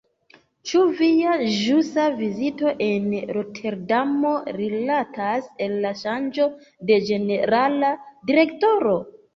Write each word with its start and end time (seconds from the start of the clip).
Ĉu 0.69 0.79
via 1.01 1.35
ĵusa 1.57 2.05
vizito 2.21 2.73
en 2.87 3.07
Roterdamo 3.37 4.33
rilatas 4.59 5.55
al 5.69 5.79
la 5.85 5.95
ŝanĝo 6.05 6.53
de 6.91 7.03
ĝenerala 7.13 7.97
direktoro? 8.31 9.03